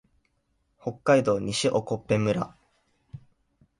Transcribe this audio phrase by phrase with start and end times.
[0.81, 2.55] 北海道西興部村